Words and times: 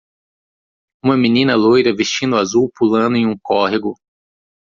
Uma 1.05 1.15
menina 1.15 1.53
loira 1.53 1.95
vestindo 1.95 2.35
azul 2.35 2.71
pulando 2.73 3.17
em 3.17 3.27
um 3.27 3.37
córrego 3.37 3.95